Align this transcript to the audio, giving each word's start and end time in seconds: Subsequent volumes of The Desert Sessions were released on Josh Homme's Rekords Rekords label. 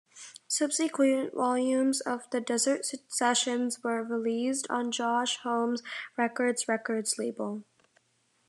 Subsequent 0.47 1.31
volumes 1.35 2.01
of 2.01 2.27
The 2.31 2.41
Desert 2.41 2.87
Sessions 3.07 3.83
were 3.83 4.03
released 4.03 4.65
on 4.67 4.91
Josh 4.91 5.37
Homme's 5.43 5.83
Rekords 6.17 6.65
Rekords 6.65 7.19
label. 7.19 7.63